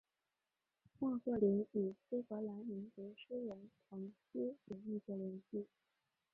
[0.97, 5.67] 莫赫林与苏格兰民族诗人彭斯有密切关系。